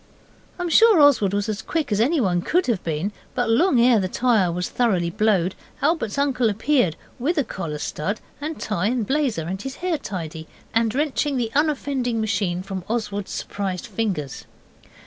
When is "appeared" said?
6.49-6.95